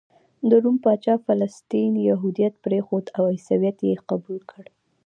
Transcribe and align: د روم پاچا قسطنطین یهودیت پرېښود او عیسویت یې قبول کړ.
د 0.49 0.51
روم 0.63 0.77
پاچا 0.83 1.15
قسطنطین 1.25 1.93
یهودیت 2.09 2.53
پرېښود 2.63 3.05
او 3.17 3.23
عیسویت 3.35 3.77
یې 3.87 3.93
قبول 4.09 4.39
کړ. 4.51 4.63